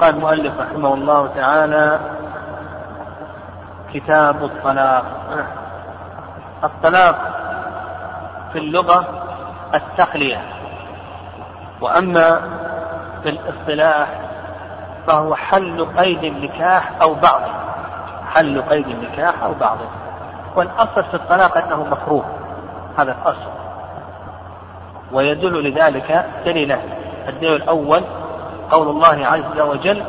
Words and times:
قال 0.00 0.14
المؤلف 0.14 0.60
رحمه 0.60 0.94
الله 0.94 1.26
تعالى 1.26 2.00
كتاب 3.94 4.44
الطلاق. 4.44 5.04
الطلاق 6.64 7.16
في 8.52 8.58
اللغة 8.58 9.04
التخلية 9.74 10.42
وأما 11.80 12.40
في 13.22 13.28
الاصطلاح 13.28 14.08
فهو 15.06 15.34
حل 15.34 15.86
قيد 15.98 16.24
النكاح 16.24 16.92
أو 17.02 17.14
بعضه 17.14 17.52
حل 18.34 18.62
قيد 18.62 18.86
النكاح 18.86 19.42
أو 19.42 19.54
بعضه 19.54 19.88
والأصل 20.56 21.04
في 21.04 21.14
الطلاق 21.14 21.58
أنه 21.58 21.84
مكروه 21.84 22.24
هذا 22.98 23.12
الأصل. 23.12 23.50
ويدل 25.12 25.70
لذلك 25.70 26.26
دليلان 26.46 26.80
الدليل 27.28 27.56
الأول 27.56 28.02
قول 28.70 28.88
الله 28.88 29.26
عز 29.26 29.60
وجل 29.60 30.04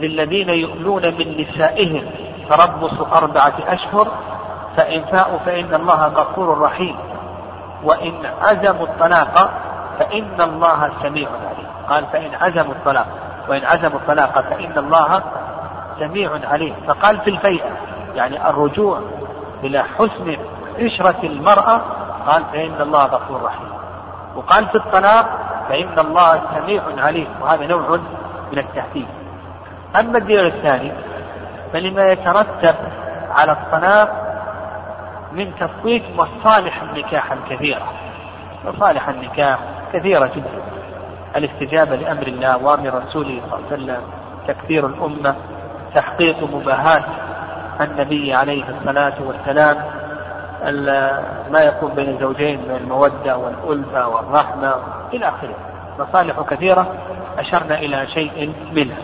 للذين 0.00 0.48
يؤلون 0.48 1.02
من 1.02 1.40
نسائهم 1.40 2.10
تربص 2.50 3.16
أربعة 3.22 3.54
أشهر 3.66 4.08
فإن 4.76 5.04
فاءوا 5.04 5.38
فإن 5.38 5.74
الله 5.74 6.06
غفور 6.06 6.58
رحيم. 6.58 6.96
وإن 7.84 8.26
عزموا 8.42 8.86
الطلاق 8.86 9.50
فإن 9.98 10.40
الله 10.40 10.90
سميع 11.02 11.28
عليم. 11.28 11.66
قال 11.88 12.06
فإن 12.06 12.34
عزموا 12.34 12.74
الطلاق 12.74 13.06
وإن 13.48 13.64
عزموا 13.64 13.98
الطلاق 13.98 14.40
فإن 14.40 14.78
الله 14.78 15.22
سميع 15.98 16.30
عليم. 16.44 16.74
فقال 16.88 17.20
في 17.20 17.30
الفيئة 17.30 17.70
يعني 18.14 18.50
الرجوع 18.50 19.00
إلى 19.64 19.82
حسن 19.82 20.36
عشرة 20.78 21.26
المرأة 21.26 21.80
قال 22.26 22.44
فإن 22.52 22.80
الله 22.80 23.04
غفور 23.06 23.42
رحيم. 23.42 23.68
وقال 24.36 24.68
في 24.68 24.74
الطلاق 24.74 25.26
فإن 25.68 25.98
الله 25.98 26.42
سميع 26.54 26.82
عليم 26.98 27.28
وهذا 27.40 27.66
نوع 27.66 27.96
من 28.52 28.58
التهديد 28.58 29.06
أما 30.00 30.18
الدليل 30.18 30.46
الثاني 30.46 30.92
فلما 31.72 32.12
يترتب 32.12 32.74
على 33.30 33.52
الطلاق 33.52 34.26
من 35.32 35.52
تفويت 35.56 36.02
مصالح 36.14 36.82
النكاح 36.82 37.32
الكثيرة. 37.32 37.92
مصالح 38.64 39.08
النكاح 39.08 39.58
كثيرة 39.92 40.26
جدا. 40.36 40.62
الاستجابة 41.36 41.96
لأمر 41.96 42.26
الله 42.26 42.56
وأمر 42.56 42.94
رسوله 42.94 43.40
صلى 43.50 43.58
الله 43.58 43.66
عليه 43.72 43.82
وسلم 43.82 44.00
تكثير 44.48 44.86
الأمة 44.86 45.36
تحقيق 45.94 46.42
مباهاة 46.42 47.04
النبي 47.80 48.34
عليه 48.34 48.64
الصلاة 48.68 49.14
والسلام 49.22 49.76
ما 51.52 51.60
يكون 51.60 51.94
بين 51.94 52.08
الزوجين 52.08 52.58
من 52.68 52.76
المودة 52.76 53.36
والألفة 53.36 54.08
والرحمة 54.08 54.74
إلى 55.14 55.28
آخره. 55.28 55.54
مصالح 55.98 56.40
كثيرة 56.40 56.94
أشرنا 57.38 57.78
إلى 57.78 58.06
شيء 58.06 58.52
منها. 58.72 58.98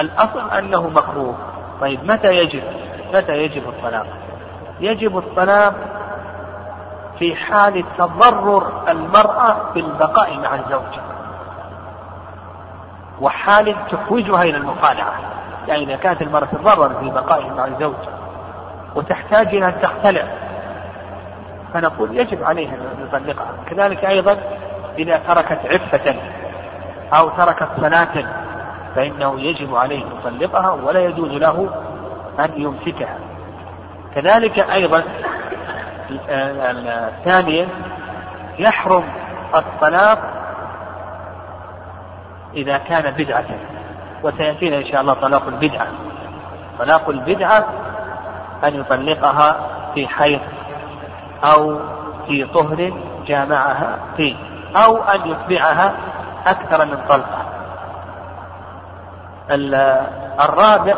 الأصل 0.00 0.50
أنه 0.50 0.88
مكروه. 0.88 1.34
طيب 1.80 2.04
متى 2.04 2.34
يجب 2.34 2.62
متى 3.14 3.32
يجب 3.32 3.68
الطلاق؟ 3.68 4.06
يجب 4.80 5.18
الطلاق 5.18 5.74
في 7.18 7.34
حال 7.36 7.84
تضرر 7.98 8.72
المرأة 8.88 9.72
بالبقاء 9.74 10.38
مع 10.38 10.54
الزوج 10.54 10.98
وحال 13.20 13.76
تحوجها 13.90 14.42
إلى 14.42 14.56
المخالعة. 14.56 15.14
يعني 15.68 15.84
إذا 15.84 15.96
كانت 15.96 16.22
المرأة 16.22 16.46
تضرر 16.46 17.00
في 17.00 17.10
بقائها 17.10 17.54
مع 17.54 17.66
الزوج 17.66 17.94
وتحتاج 18.94 19.46
إلى 19.46 19.66
أن 19.66 19.80
تختلع. 19.80 20.28
فنقول 21.74 22.18
يجب 22.18 22.44
عليها 22.44 22.74
أن 22.74 23.06
يطلقها. 23.08 23.54
كذلك 23.70 24.04
أيضا 24.04 24.38
إذا 24.98 25.16
تركت 25.16 25.60
عفة 25.74 26.16
أو 27.18 27.28
تركت 27.28 27.68
صلاة 27.76 28.24
فإنه 28.94 29.40
يجب 29.40 29.74
عليه 29.74 30.04
أن 30.04 30.12
يطلقها 30.18 30.70
ولا 30.72 31.00
يجوز 31.00 31.30
له 31.30 31.70
أن 32.40 32.50
يمسكها. 32.56 33.18
كذلك 34.14 34.58
أيضا 34.58 35.04
ثانيا 37.24 37.68
يحرم 38.58 39.04
الطلاق 39.54 40.18
إذا 42.54 42.78
كان 42.78 43.10
بدعة. 43.12 43.44
وسيأتينا 44.22 44.78
إن 44.78 44.84
شاء 44.84 45.00
الله 45.00 45.14
طلاق 45.14 45.46
البدعة. 45.46 45.86
طلاق 46.78 47.08
البدعة 47.08 47.64
أن 48.64 48.80
يطلقها 48.80 49.56
في 49.94 50.08
حيض 50.08 50.40
أو 51.44 51.80
في 52.26 52.44
طهر 52.44 52.92
جامعها 53.26 53.98
فيه 54.16 54.36
أو 54.86 54.96
أن 54.96 55.30
يتبعها 55.30 55.94
أكثر 56.46 56.86
من 56.86 56.98
طلقة 57.08 57.42
الرابع 60.44 60.94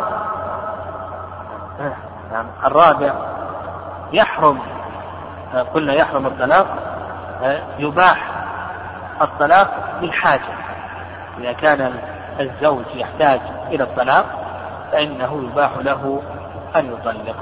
نعم 2.33 2.47
الرابع 2.67 3.15
يحرم 4.13 4.59
قلنا 5.75 5.95
يحرم 5.95 6.27
الطلاق 6.27 6.67
يباح 7.79 8.31
الطلاق 9.21 9.71
بالحاجة 10.01 10.55
إذا 11.39 11.53
كان 11.53 11.95
الزوج 12.41 12.85
يحتاج 12.95 13.41
إلى 13.69 13.85
الطلاق 13.85 14.27
فإنه 14.93 15.45
يباح 15.45 15.71
له 15.77 16.23
أن 16.77 16.87
يطلق. 16.87 17.37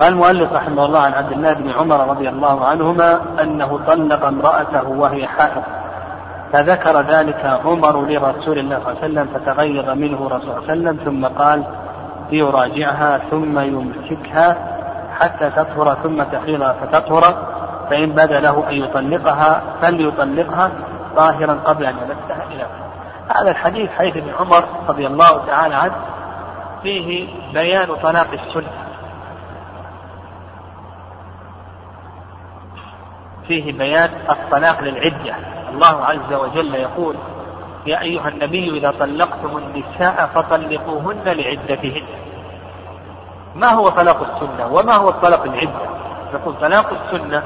قال 0.00 0.12
المؤلف 0.12 0.52
رحمه 0.52 0.84
الله 0.84 1.00
عن 1.00 1.12
عبد 1.12 1.32
الله 1.32 1.52
بن 1.52 1.70
عمر 1.70 2.08
رضي 2.10 2.28
الله 2.28 2.64
عنهما 2.64 3.20
أنه 3.42 3.80
طلق 3.86 4.24
امرأته 4.24 4.88
وهي 4.88 5.26
حائض. 5.26 5.62
فذكر 6.52 7.00
ذلك 7.00 7.44
عمر 7.64 8.06
لرسول 8.06 8.58
الله 8.58 8.78
صلى 8.78 8.92
الله 8.92 9.02
عليه 9.02 9.04
وسلم 9.04 9.28
فتغيظ 9.34 9.90
منه 9.90 10.28
رسول 10.28 10.50
الله 10.50 10.60
صلى 10.60 10.72
الله 10.72 10.72
عليه 10.72 10.72
وسلم 10.72 10.96
ثم 11.04 11.26
قال 11.26 11.64
ليراجعها 12.30 13.18
ثم 13.30 13.58
يمسكها 13.58 14.56
حتى 15.20 15.50
تطهر 15.50 15.96
ثم 16.02 16.22
تحيض 16.22 16.72
فتطهر 16.72 17.22
فإن 17.90 18.12
بدا 18.12 18.40
له 18.40 18.68
أن 18.68 18.74
يطلقها 18.74 19.62
فليطلقها 19.82 20.70
طاهرا 21.16 21.52
قبل 21.52 21.84
أن 21.84 21.94
يمسها 21.98 22.44
إلى 22.50 22.66
هذا 23.28 23.50
الحديث 23.50 23.90
حديث 23.90 24.16
ابن 24.16 24.34
عمر 24.34 24.64
رضي 24.88 25.06
الله 25.06 25.46
تعالى 25.46 25.74
عنه. 25.74 25.96
فيه 26.82 27.28
بيان 27.52 27.96
طلاق 27.96 28.28
السنة. 28.32 28.72
فيه 33.48 33.72
بيان 33.72 34.10
الطلاق 34.30 34.80
للعدة. 34.80 35.36
الله 35.68 36.04
عز 36.04 36.32
وجل 36.32 36.74
يقول 36.74 37.16
يا 37.86 38.00
أيها 38.00 38.28
النبي 38.28 38.78
إذا 38.78 38.90
طلقتم 38.90 39.56
النساء 39.58 40.30
فطلقوهن 40.34 41.24
لعدتهن. 41.24 42.02
ما 43.54 43.68
هو 43.68 43.88
طلاق 43.88 44.20
السنة 44.22 44.66
وما 44.66 44.92
هو 44.92 45.08
الطلاق 45.08 45.42
العدة؟ 45.42 45.86
نقول 46.34 46.54
طلاق 46.60 46.90
السنة 46.92 47.42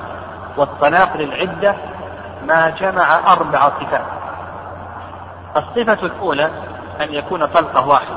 والطلاق 0.56 1.16
للعدة 1.16 1.76
ما 2.48 2.70
جمع 2.70 3.32
أربع 3.32 3.58
صفات. 3.58 4.15
الصفة 5.56 6.06
الأولى 6.06 6.50
أن 7.00 7.14
يكون 7.14 7.44
طلقة 7.44 7.88
واحدة. 7.88 8.16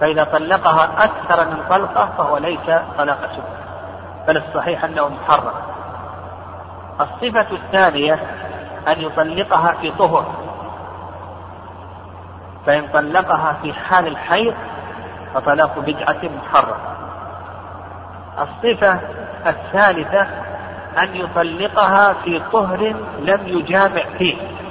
فإذا 0.00 0.24
طلقها 0.24 1.04
أكثر 1.04 1.50
من 1.50 1.62
طلقة 1.70 2.12
فهو 2.18 2.36
ليس 2.36 2.66
طلاق 2.98 3.18
سنة 3.20 3.44
بل 4.28 4.36
الصحيح 4.36 4.84
أنه 4.84 5.08
محرم. 5.08 5.52
الصفة 7.00 7.56
الثانية 7.56 8.14
أن 8.88 9.00
يطلقها 9.00 9.72
في 9.80 9.90
طهر. 9.90 10.26
فإن 12.66 12.88
طلقها 12.88 13.56
في 13.62 13.72
حال 13.72 14.06
الحيض 14.06 14.54
فطلاق 15.34 15.78
بدعة 15.78 16.30
محرم. 16.36 16.78
الصفة 18.38 19.00
الثالثة 19.46 20.22
أن 21.02 21.16
يطلقها 21.16 22.12
في 22.12 22.42
طهر 22.52 22.78
لم 23.18 23.48
يجامع 23.48 24.02
فيه. 24.18 24.61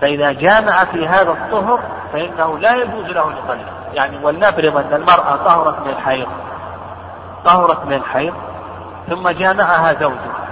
فإذا 0.00 0.32
جامع 0.32 0.84
في 0.84 1.06
هذا 1.08 1.30
الطهر 1.30 1.80
فإنه 2.12 2.58
لا 2.58 2.74
يجوز 2.74 3.04
له 3.04 3.28
أن 3.28 3.36
يطلق 3.36 3.72
يعني 3.92 4.24
ولنفرض 4.24 4.76
أن 4.76 4.94
المرأة 4.94 5.36
طهرت 5.36 5.80
من 5.80 5.90
الحيض 5.90 6.28
طهرت 7.44 7.84
من 7.84 7.92
الحيض 7.92 8.34
ثم 9.08 9.28
جامعها 9.28 9.92
زوجها. 9.92 10.48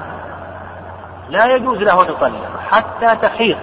لا 1.29 1.47
يجوز 1.47 1.79
له 1.79 2.03
أن 2.03 2.11
يطلق 2.13 2.61
حتى 2.71 3.17
تحيض. 3.17 3.59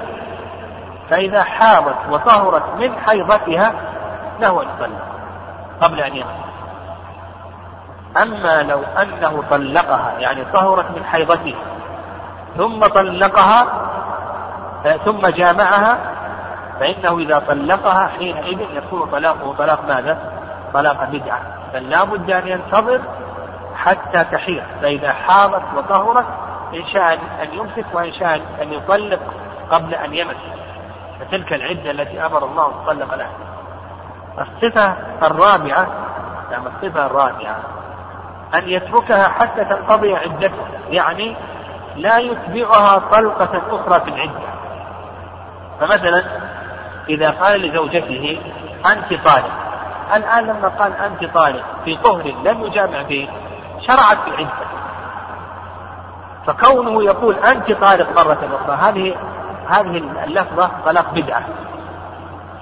فإذا 1.10 1.44
حاضت 1.44 1.96
وطهرت 2.10 2.64
من 2.78 2.96
حيضتها 3.00 3.74
له 4.40 4.62
أن 4.62 4.68
يطلق 4.68 5.02
قبل 5.82 6.00
أن 6.00 6.16
يخرج 6.16 6.54
أما 8.22 8.64
لو 8.64 8.84
أنه 8.84 9.44
طلقها 9.50 10.14
يعني 10.20 10.46
طهرت 10.46 10.92
من 10.92 11.04
حيضته 11.06 11.56
ثم 12.58 12.80
طلقها 12.80 13.83
ثم 14.84 15.22
جامعها 15.22 15.98
فإنه 16.80 17.20
إذا 17.20 17.40
طلقها 17.40 18.08
حينئذ 18.08 18.60
يكون 18.60 19.10
طلاقه 19.10 19.54
طلاق 19.54 19.86
ماذا؟ 19.86 20.18
طلاق 20.74 21.04
بدعة. 21.04 21.42
بل 21.74 21.90
لا 21.90 22.04
بد 22.04 22.30
أن 22.32 22.48
ينتظر 22.48 23.02
حتى 23.76 24.24
تحيض. 24.24 24.64
فإذا 24.82 25.14
حاضت 25.14 25.64
وطهرت 25.76 26.26
إن 26.74 26.86
شاء 26.94 27.14
أن 27.14 27.54
يمسك 27.54 27.86
وإن 27.94 28.14
شاء 28.14 28.36
أن 28.62 28.74
يطلق 28.74 29.20
قبل 29.72 29.96
أن 29.96 30.14
يمس. 30.14 30.38
فتلك 31.20 31.54
العدة 31.54 31.92
التي 31.92 32.26
أمر 32.26 32.46
الله 32.46 32.72
تطلق 32.84 33.16
لها. 33.16 33.32
الصفة 34.40 34.96
الرابعة 35.24 35.88
نعم 36.52 36.68
الصفة 36.68 37.06
الرابعة 37.06 37.58
أن 38.56 38.70
يتركها 38.70 39.28
حتى 39.28 39.66
تنقضي 39.66 40.16
عدته 40.16 40.68
يعني 40.90 41.36
لا 41.96 42.18
يتبعها 42.18 42.98
طلقة 42.98 43.62
أخرى 43.70 44.00
في 44.00 44.08
العدة. 44.08 44.54
فمثلا 45.80 46.24
إذا 47.10 47.30
قال 47.30 47.62
لزوجته 47.62 48.40
أنت 48.92 49.26
طالق 49.26 49.52
الآن 50.16 50.44
لما 50.44 50.68
قال 50.68 50.94
أنت 50.94 51.34
طالق 51.34 51.64
في 51.86 51.98
طهر 51.98 52.24
لم 52.44 52.64
يجامع 52.64 53.02
به 53.02 53.30
شرعت 53.88 54.18
في 54.26 54.32
عدة 54.38 54.74
فكونه 56.48 57.04
يقول 57.04 57.36
أنت 57.36 57.72
طالق 57.72 58.10
مرة 58.10 58.58
أخرى 58.62 58.76
هذه 58.76 59.16
هذه 59.70 60.24
اللفظة 60.24 60.72
طلاق 60.86 61.14
بدعة 61.14 61.44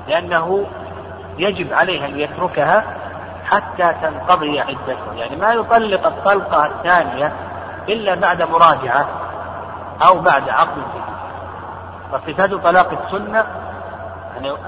لأنه 0.07 0.65
يجب 1.37 1.73
عليه 1.73 2.05
أن 2.05 2.19
يتركها 2.19 2.83
حتى 3.45 3.95
تنقضي 4.01 4.59
عدته. 4.59 5.13
يعني 5.15 5.35
ما 5.35 5.53
يطلق 5.53 6.07
الطلقة 6.07 6.65
الثانية 6.65 7.33
إلا 7.89 8.15
بعد 8.15 8.43
مراجعة 8.43 9.07
أو 10.07 10.19
بعد 10.19 10.49
عقد. 10.49 10.83
فصفات 12.11 12.53
طلاق 12.53 12.91
السنة 13.05 13.45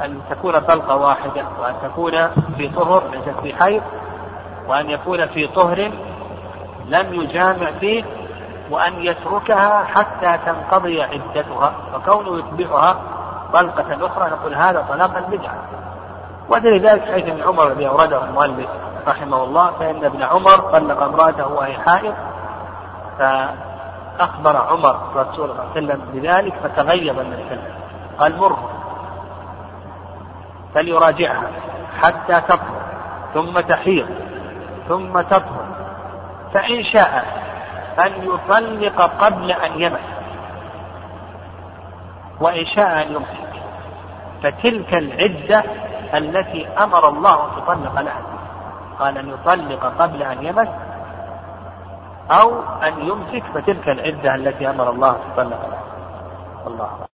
أن 0.06 0.22
تكون 0.30 0.52
طلقة 0.52 0.96
واحدة 0.96 1.46
وأن 1.62 1.76
تكون 1.84 2.12
في 2.58 2.70
طهر 2.70 3.04
ليست 3.10 3.40
في 3.42 3.56
حيض 3.56 3.82
وأن 4.68 4.90
يكون 4.90 5.28
في 5.28 5.48
طهر 5.48 5.92
لم 6.86 7.14
يجامع 7.14 7.72
فيه 7.80 8.04
وأن 8.72 8.94
يتركها 8.94 9.84
حتى 9.84 10.40
تنقضي 10.46 11.02
عدتها 11.02 11.74
فكونه 11.94 12.40
يتبعها 12.40 12.96
طلقة 13.54 14.08
أخرى 14.08 14.30
نقول 14.30 14.56
هذا 14.56 14.86
طلاقا 14.90 15.20
بدعة 15.20 15.64
ودليل 16.50 16.88
ذلك 16.88 17.02
حيث 17.02 17.26
ابن 17.26 17.42
عمر 17.44 17.72
الذي 17.72 17.88
أورده 17.88 18.24
المؤلف 18.24 18.68
رحمه 19.08 19.44
الله 19.44 19.72
فإن 19.72 20.06
ابن 20.06 20.24
عمر 20.24 20.58
طلق 20.58 21.02
امرأته 21.02 21.48
وهي 21.48 21.74
حائض 21.74 22.16
فأخبر 24.20 24.58
عمر 24.58 24.96
رسول 25.16 25.52
الله 25.52 25.64
صلى 25.74 25.80
الله 25.80 25.94
عليه 25.94 25.94
وسلم 25.94 26.02
بذلك 26.14 26.54
فتغيب 26.64 27.20
النبي 27.20 27.60
قال 28.20 28.38
مره. 28.38 28.70
فليراجعها 30.76 31.48
حتى 32.02 32.42
تطهر 32.42 32.82
ثم 33.34 33.54
تحيض 33.54 34.08
ثم 34.88 35.22
تطهر. 35.22 35.66
فإن 36.54 36.84
شاء 36.84 37.26
أن 38.06 38.12
يطلق 38.24 39.02
قبل 39.02 39.52
أن 39.52 39.82
يمس 39.82 40.00
وإن 42.42 42.66
شاء 42.66 43.02
أن 43.02 43.12
يمسك 43.12 43.54
فتلك 44.44 44.94
العدة 44.94 45.64
التي 46.18 46.68
أمر 46.68 47.10
الله 47.10 47.46
أن 47.46 47.50
تطلق 47.62 48.02
لها. 48.02 48.22
قال 49.00 49.18
أن 49.18 49.30
يطلق 49.30 49.94
قبل 50.02 50.24
أن 50.24 50.46
يمس 50.46 50.68
أو 52.32 52.62
أن 52.62 53.08
يمسك 53.08 53.44
فتلك 53.54 53.90
العدة 53.90 54.36
التي 54.36 54.70
أمر 54.70 54.90
الله 54.90 55.12
تطلق 55.12 55.62
لها 55.70 55.84
الله 56.68 57.13